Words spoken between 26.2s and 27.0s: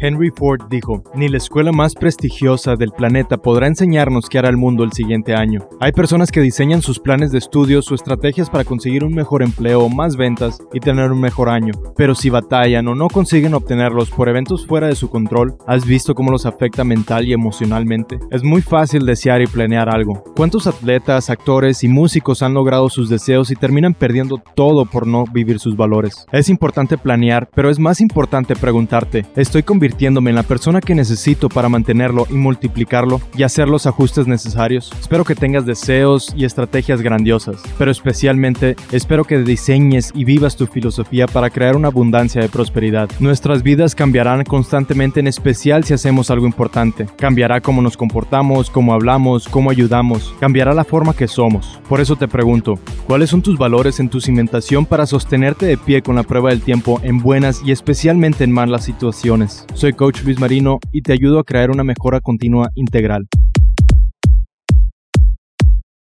Es importante